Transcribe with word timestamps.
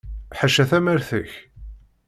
Ḥaca 0.39 0.63
tamart 0.69 1.09
ik. 1.21 1.31